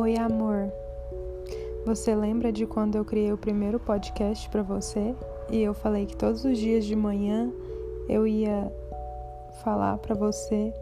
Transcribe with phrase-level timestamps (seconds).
[0.00, 0.72] Oi, amor.
[1.84, 5.14] Você lembra de quando eu criei o primeiro podcast para você
[5.50, 7.52] e eu falei que todos os dias de manhã
[8.08, 8.72] eu ia
[9.62, 10.72] falar para você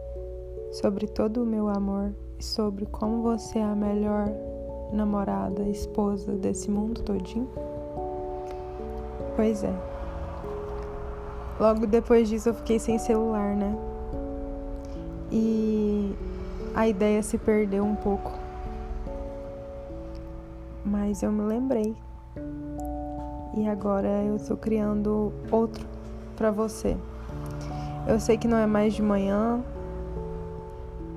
[0.71, 4.31] sobre todo o meu amor e sobre como você é a melhor
[4.93, 7.49] namorada, esposa desse mundo todinho?
[9.35, 9.75] Pois é.
[11.59, 13.77] Logo depois disso eu fiquei sem celular, né?
[15.29, 16.15] E
[16.73, 18.47] a ideia se perdeu um pouco
[20.85, 21.95] mas eu me lembrei.
[23.57, 25.85] E agora eu estou criando outro
[26.35, 26.95] para você.
[28.07, 29.63] Eu sei que não é mais de manhã,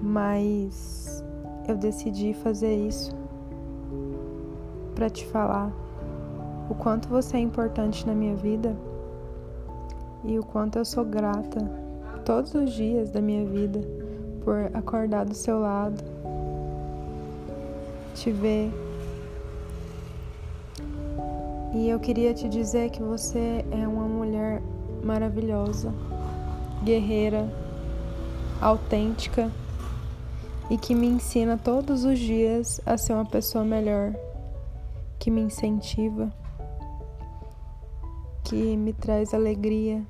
[0.02, 1.22] mas
[1.68, 3.14] eu decidi fazer isso
[4.94, 5.72] para te falar
[6.68, 8.74] o quanto você é importante na minha vida
[10.24, 11.60] e o quanto eu sou grata
[12.24, 13.80] todos os dias da minha vida
[14.44, 16.02] por acordar do seu lado,
[18.14, 18.72] te ver
[21.72, 24.62] e eu queria te dizer que você é uma mulher
[25.02, 25.92] maravilhosa,
[26.84, 27.48] guerreira,
[28.60, 29.50] autêntica
[30.70, 34.14] e que me ensina todos os dias a ser uma pessoa melhor,
[35.18, 36.30] que me incentiva,
[38.44, 40.02] que me traz alegria,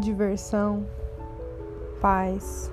[0.00, 0.84] diversão,
[2.00, 2.70] paz.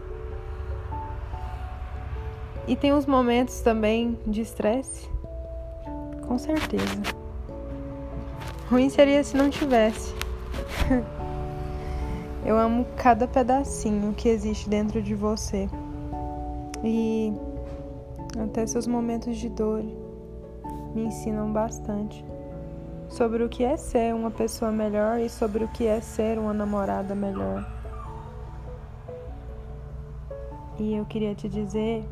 [2.67, 5.20] E tem uns momentos também de estresse
[6.31, 7.01] com certeza.
[8.69, 10.15] Ruim seria se não tivesse.
[12.45, 15.69] Eu amo cada pedacinho que existe dentro de você.
[16.81, 17.33] E
[18.41, 19.83] até seus momentos de dor
[20.95, 22.23] me ensinam bastante
[23.09, 26.53] sobre o que é ser uma pessoa melhor e sobre o que é ser uma
[26.53, 27.69] namorada melhor.
[30.79, 32.05] E eu queria te dizer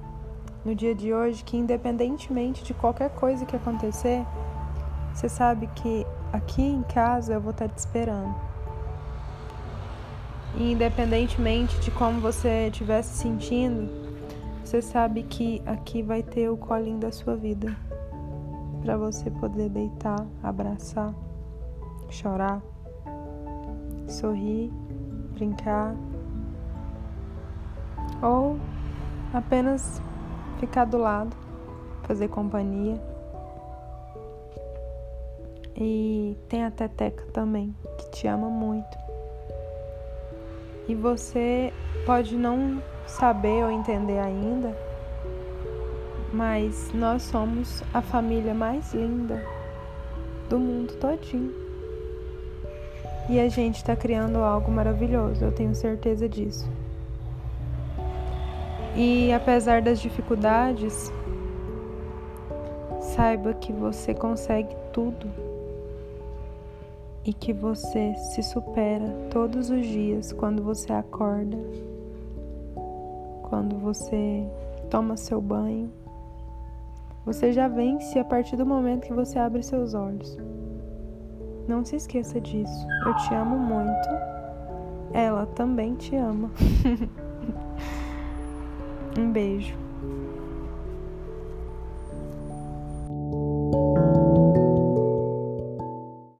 [0.63, 4.25] no dia de hoje que, independentemente de qualquer coisa que acontecer,
[5.13, 8.35] você sabe que aqui em casa eu vou estar te esperando.
[10.55, 13.89] E independentemente de como você estiver se sentindo,
[14.63, 17.75] você sabe que aqui vai ter o colinho da sua vida
[18.81, 21.13] para você poder deitar, abraçar,
[22.09, 22.61] chorar,
[24.07, 24.71] sorrir,
[25.33, 25.95] brincar
[28.21, 28.57] ou
[29.33, 30.01] apenas
[30.59, 31.35] ficar do lado,
[32.03, 33.01] fazer companhia.
[35.75, 38.97] E tem a Teteca também, que te ama muito.
[40.87, 41.71] E você
[42.05, 44.75] pode não saber ou entender ainda,
[46.33, 49.41] mas nós somos a família mais linda
[50.49, 51.53] do mundo todinho.
[53.29, 56.67] E a gente está criando algo maravilhoso, eu tenho certeza disso.
[58.95, 61.11] E apesar das dificuldades,
[62.99, 65.27] saiba que você consegue tudo
[67.23, 71.57] e que você se supera todos os dias quando você acorda,
[73.43, 74.43] quando você
[74.89, 75.91] toma seu banho.
[77.25, 80.37] Você já vence a partir do momento que você abre seus olhos.
[81.67, 82.87] Não se esqueça disso.
[83.05, 84.09] Eu te amo muito.
[85.13, 86.49] Ela também te ama.
[89.17, 89.88] Um beijo.